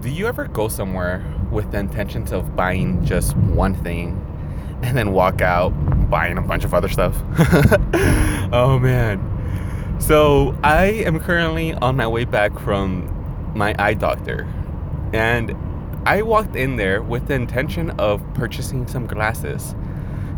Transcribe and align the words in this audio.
do 0.00 0.10
you 0.10 0.26
ever 0.26 0.46
go 0.46 0.68
somewhere 0.68 1.24
with 1.50 1.72
the 1.72 1.78
intentions 1.78 2.32
of 2.32 2.54
buying 2.54 3.04
just 3.04 3.36
one 3.36 3.74
thing 3.74 4.24
and 4.82 4.96
then 4.96 5.12
walk 5.12 5.40
out 5.40 5.70
buying 6.08 6.38
a 6.38 6.42
bunch 6.42 6.64
of 6.64 6.72
other 6.72 6.88
stuff? 6.88 7.16
oh 8.52 8.78
man. 8.80 9.98
So, 10.00 10.56
I 10.62 10.84
am 10.84 11.18
currently 11.18 11.74
on 11.74 11.96
my 11.96 12.06
way 12.06 12.24
back 12.24 12.56
from 12.60 13.52
my 13.56 13.74
eye 13.80 13.94
doctor. 13.94 14.46
And 15.12 15.56
I 16.06 16.22
walked 16.22 16.54
in 16.54 16.76
there 16.76 17.02
with 17.02 17.26
the 17.26 17.34
intention 17.34 17.90
of 17.98 18.22
purchasing 18.34 18.86
some 18.86 19.08
glasses. 19.08 19.74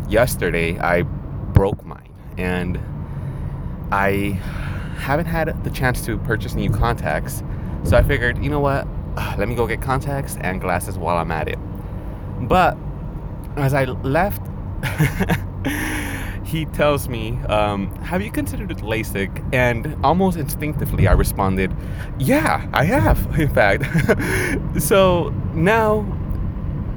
Yesterday, 0.09 0.79
I 0.79 1.03
broke 1.03 1.85
mine 1.85 2.11
and 2.37 2.79
I 3.91 4.39
haven't 4.97 5.27
had 5.27 5.63
the 5.63 5.69
chance 5.69 6.03
to 6.05 6.17
purchase 6.17 6.55
new 6.55 6.71
contacts. 6.71 7.43
So 7.83 7.97
I 7.97 8.03
figured, 8.03 8.43
you 8.43 8.49
know 8.49 8.59
what? 8.59 8.87
Let 9.37 9.47
me 9.47 9.55
go 9.55 9.67
get 9.67 9.81
contacts 9.81 10.37
and 10.41 10.61
glasses 10.61 10.97
while 10.97 11.17
I'm 11.17 11.31
at 11.31 11.47
it. 11.47 11.59
But 12.41 12.77
as 13.55 13.73
I 13.73 13.85
left, 13.85 14.41
he 16.45 16.65
tells 16.65 17.07
me, 17.07 17.37
um, 17.47 17.93
Have 18.01 18.21
you 18.21 18.31
considered 18.31 18.69
LASIK? 18.69 19.53
And 19.53 19.95
almost 20.03 20.37
instinctively, 20.37 21.07
I 21.07 21.13
responded, 21.13 21.75
Yeah, 22.19 22.67
I 22.73 22.83
have, 22.85 23.19
in 23.39 23.49
fact. 23.49 23.83
so 24.81 25.29
now 25.53 26.05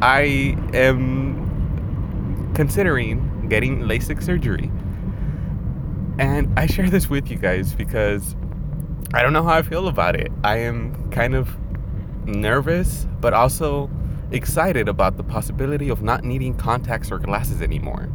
I 0.01 0.57
am 0.73 2.53
considering 2.55 3.49
getting 3.49 3.81
LASIK 3.81 4.23
surgery. 4.23 4.71
And 6.19 6.57
I 6.59 6.67
share 6.67 6.89
this 6.89 7.11
with 7.11 7.29
you 7.29 7.37
guys 7.37 7.75
because 7.75 8.37
I 9.13 9.23
don't 9.23 9.33
know 9.33 9.43
how 9.43 9.55
I 9.55 9.63
feel 9.63 9.89
about 9.89 10.17
it. 10.17 10.31
I 10.43 10.59
am 10.59 11.11
kind 11.11 11.35
of 11.35 11.57
nervous, 12.27 13.07
but 13.21 13.35
also 13.35 13.91
excited 14.31 14.89
about 14.89 15.17
the 15.17 15.23
possibility 15.23 15.89
of 15.89 16.03
not 16.03 16.25
needing 16.25 16.55
contacts 16.55 17.11
or 17.11 17.19
glasses 17.19 17.63
anymore. 17.63 18.09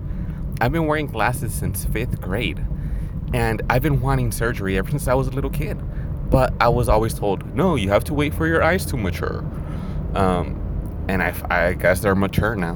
I've 0.61 0.71
been 0.71 0.87
wearing 0.87 1.07
glasses 1.07 1.53
since 1.53 1.85
fifth 1.85 2.19
grade, 2.19 2.65
and 3.33 3.61
I've 3.69 3.81
been 3.81 4.01
wanting 4.01 4.31
surgery 4.31 4.77
ever 4.77 4.89
since 4.89 5.07
I 5.07 5.13
was 5.13 5.27
a 5.27 5.31
little 5.31 5.49
kid. 5.49 5.79
But 6.29 6.53
I 6.59 6.67
was 6.67 6.89
always 6.89 7.13
told, 7.13 7.55
no, 7.55 7.75
you 7.75 7.89
have 7.89 8.03
to 8.05 8.13
wait 8.13 8.33
for 8.33 8.45
your 8.45 8.61
eyes 8.61 8.85
to 8.87 8.97
mature. 8.97 9.39
Um, 10.13 11.05
and 11.07 11.23
I, 11.23 11.33
I 11.49 11.73
guess 11.73 12.01
they're 12.01 12.13
mature 12.13 12.55
now. 12.55 12.75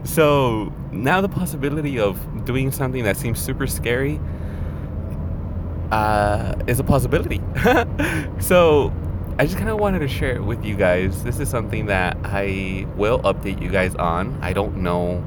so 0.04 0.72
now 0.92 1.20
the 1.20 1.28
possibility 1.28 1.98
of 1.98 2.44
doing 2.44 2.70
something 2.70 3.02
that 3.02 3.16
seems 3.16 3.40
super 3.40 3.66
scary 3.66 4.20
uh, 5.90 6.54
is 6.68 6.78
a 6.78 6.84
possibility. 6.84 7.40
so 8.38 8.92
I 9.36 9.46
just 9.46 9.56
kind 9.56 9.68
of 9.68 9.80
wanted 9.80 9.98
to 9.98 10.06
share 10.06 10.36
it 10.36 10.44
with 10.44 10.64
you 10.64 10.76
guys. 10.76 11.24
This 11.24 11.40
is 11.40 11.48
something 11.50 11.86
that 11.86 12.16
I 12.22 12.86
will 12.94 13.18
update 13.22 13.60
you 13.60 13.68
guys 13.68 13.96
on. 13.96 14.38
I 14.40 14.52
don't 14.52 14.76
know 14.76 15.24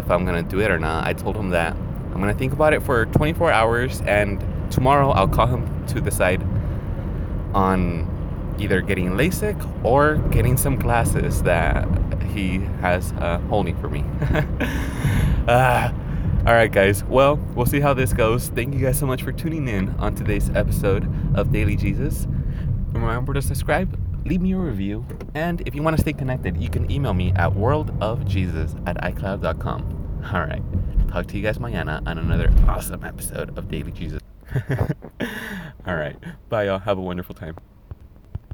if 0.00 0.10
I'm 0.10 0.24
going 0.24 0.42
to 0.42 0.50
do 0.50 0.60
it 0.60 0.72
or 0.72 0.78
not. 0.80 1.06
I 1.06 1.12
told 1.12 1.36
him 1.36 1.50
that 1.50 1.72
I'm 1.72 2.20
going 2.20 2.32
to 2.32 2.38
think 2.38 2.52
about 2.52 2.72
it 2.72 2.82
for 2.82 3.06
24 3.06 3.52
hours 3.52 4.00
and 4.02 4.44
tomorrow 4.72 5.10
I'll 5.10 5.28
call 5.28 5.46
him 5.46 5.86
to 5.86 6.00
decide 6.00 6.42
on 7.54 8.56
either 8.58 8.80
getting 8.80 9.10
LASIK 9.10 9.84
or 9.84 10.16
getting 10.32 10.56
some 10.56 10.76
glasses 10.76 11.44
that 11.44 11.86
he 12.32 12.58
has 12.80 13.12
uh, 13.12 13.38
holding 13.48 13.76
for 13.76 13.88
me. 13.88 14.04
uh, 15.46 15.92
all 16.46 16.52
right, 16.52 16.72
guys. 16.72 17.04
Well, 17.04 17.36
we'll 17.54 17.66
see 17.66 17.78
how 17.78 17.94
this 17.94 18.12
goes. 18.12 18.48
Thank 18.48 18.74
you 18.74 18.80
guys 18.80 18.98
so 18.98 19.06
much 19.06 19.22
for 19.22 19.30
tuning 19.30 19.68
in 19.68 19.90
on 20.00 20.16
today's 20.16 20.50
episode 20.50 21.08
of 21.36 21.52
Daily 21.52 21.76
Jesus. 21.76 22.26
Remember 22.94 23.34
to 23.34 23.42
subscribe, 23.42 23.98
leave 24.24 24.40
me 24.40 24.52
a 24.52 24.56
review, 24.56 25.04
and 25.34 25.60
if 25.66 25.74
you 25.74 25.82
want 25.82 25.96
to 25.96 26.00
stay 26.00 26.12
connected, 26.12 26.56
you 26.56 26.68
can 26.68 26.90
email 26.90 27.12
me 27.12 27.32
at 27.32 27.50
worldofjesus 27.52 28.88
at 28.88 28.96
icloud.com. 28.98 30.22
All 30.32 30.40
right. 30.40 30.62
Talk 31.08 31.26
to 31.26 31.36
you 31.36 31.42
guys 31.42 31.58
mañana 31.58 32.06
on 32.06 32.18
another 32.18 32.50
awesome 32.66 33.04
episode 33.04 33.56
of 33.58 33.68
Daily 33.68 33.92
Jesus. 33.92 34.20
All 35.86 35.96
right. 35.96 36.16
Bye, 36.48 36.64
y'all. 36.64 36.78
Have 36.78 36.98
a 36.98 37.02
wonderful 37.02 37.34
time. 37.34 37.56